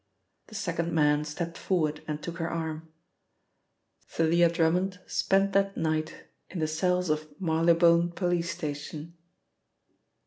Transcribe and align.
The 0.47 0.55
second 0.55 0.93
man 0.93 1.23
stepped 1.25 1.59
forward 1.59 2.01
and 2.07 2.23
took 2.23 2.39
her 2.39 2.49
arm. 2.49 2.91
Thalia 4.07 4.49
Drummond 4.49 4.99
spent 5.05 5.53
that 5.53 5.77
night 5.77 6.23
in 6.49 6.57
the 6.57 6.65
cells 6.65 7.11
of 7.11 7.27
Marylebone 7.39 8.11
Police 8.13 8.49
Station. 8.49 9.13